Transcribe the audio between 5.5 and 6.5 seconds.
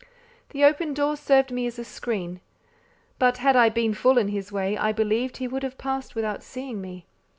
have passed without